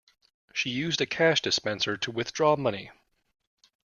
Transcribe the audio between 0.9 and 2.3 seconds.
a cash dispenser to